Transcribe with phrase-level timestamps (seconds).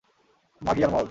[0.61, 0.99] মাগি আর মদ।